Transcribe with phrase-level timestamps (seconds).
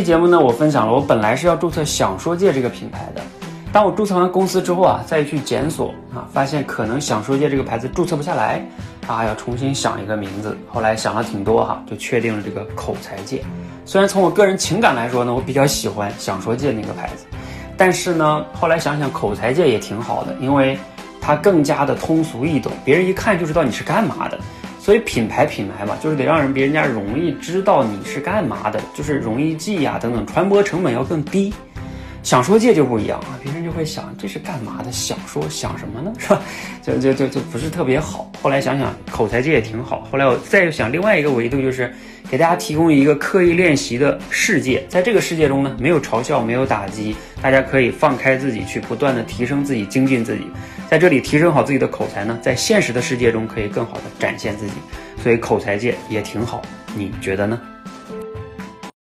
[0.00, 3.20] 这节目呢，我分享了我本来是要注册想说界这个品牌的，
[3.70, 8.66] 当我注册完公司之后啊，再去检索啊，发现可能想说界这个牌子注册不下来，
[9.06, 10.56] 啊，要重新想一个名字。
[10.70, 13.44] 后来想了挺多哈，就确定了这个口才界。
[13.84, 17.26] 虽然从我个人情感来说呢，我比较喜欢想说界那个牌子，
[17.76, 20.78] 但是呢，后来想想口才界也挺好的，因为
[21.20, 24.38] 它更加的通俗易懂，别人一看就知道你是干嘛的。
[24.80, 31.52] 所以品牌品牌嘛，就是得让人别人家容易知道你是干嘛的，就是容易记呀等等，传播成本要更低。
[32.22, 34.90] 想说界就不一样啊，别人就会想这是干嘛的？
[34.90, 36.12] 想说想什么呢？
[36.18, 36.42] 是吧？
[36.82, 38.30] 就就就就不是特别好。
[38.42, 40.06] 后来想想口才界也挺好。
[40.10, 41.92] 后来我再想另外一个维度，就是
[42.30, 50.42] 给大家提供一个刻意练习的世界，在这个世界中呢，没有嘲笑，没有打击，大家可以放开自己去不断的提升自己，精进自己，
[50.88, 54.74] 在这里提升好自己的口才呢，在现实的世界中可以更好的展现自己。
[55.20, 56.62] 所以口才界也挺好，
[56.94, 57.60] 你觉得呢？